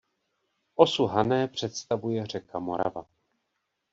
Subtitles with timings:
[0.75, 3.05] Osu Hané představuje řeka Morava.